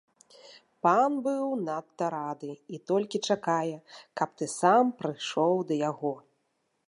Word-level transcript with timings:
Пан 0.85 1.11
быў 1.27 1.45
надта 1.67 2.05
рады 2.15 2.51
і 2.77 2.79
толькі 2.91 3.23
чакае, 3.35 3.77
каб 4.21 4.29
ты 4.41 4.45
сам 4.59 4.83
прыйшоў 5.03 5.55
да 5.73 5.81
яго. 5.89 6.13